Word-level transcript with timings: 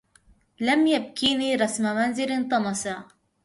لم 0.59 0.87
يبكني 0.87 1.55
رسم 1.55 1.83
منزل 1.83 2.49
طسما 2.49 3.05